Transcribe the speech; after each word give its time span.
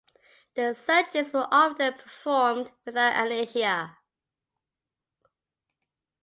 Their 0.55 0.73
surgeries 0.73 1.31
were 1.31 1.47
often 1.51 1.93
performed 1.93 2.71
without 2.87 3.13
anesthesia. 3.13 3.99